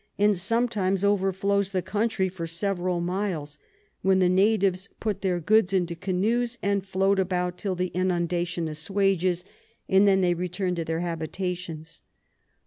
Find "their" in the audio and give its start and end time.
5.21-5.39, 10.83-11.01